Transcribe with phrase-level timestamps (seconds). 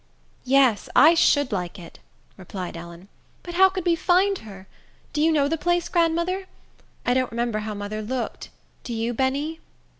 [0.45, 1.99] "Yes, I should like it,"
[2.35, 3.07] replied Ellen;
[3.43, 4.65] "but how could we find her?
[5.13, 6.47] Do you know the place, grandmother?
[7.05, 9.59] I don't remember how mother looked—do you, Benny?"